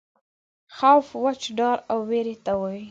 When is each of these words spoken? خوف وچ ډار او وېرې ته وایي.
خوف 0.75 1.07
وچ 1.23 1.41
ډار 1.57 1.77
او 1.91 1.99
وېرې 2.09 2.35
ته 2.45 2.51
وایي. 2.59 2.79